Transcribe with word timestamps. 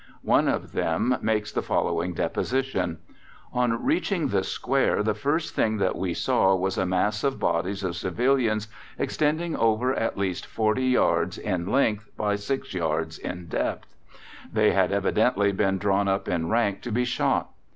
One 0.25 0.47
of 0.47 0.71
them 0.71 1.15
makes 1.21 1.51
the 1.51 1.61
following 1.61 2.15
deposition: 2.15 2.97
"On 3.53 3.85
reaching 3.85 4.29
the 4.29 4.43
Square 4.43 5.03
the 5.03 5.13
first 5.13 5.53
thing 5.53 5.77
that 5.77 5.95
we 5.95 6.15
saw 6.15 6.55
was 6.55 6.75
a 6.79 6.87
mass 6.87 7.23
of 7.23 7.37
bodies 7.39 7.83
of 7.83 7.95
civilians 7.95 8.67
extending 8.97 9.55
over 9.55 9.93
at 9.93 10.17
least 10.17 10.47
40 10.47 10.85
yards 10.87 11.37
in 11.37 11.67
length 11.71 12.09
by 12.17 12.35
6 12.35 12.73
yards 12.73 13.19
in 13.19 13.45
depth. 13.45 13.95
They 14.51 14.71
had 14.71 14.91
evidently 14.91 15.51
been 15.51 15.77
drawn 15.77 16.07
up 16.07 16.27
in 16.27 16.49
rank 16.49 16.81
to 16.81 16.91
be 16.91 17.05
shot. 17.05 17.51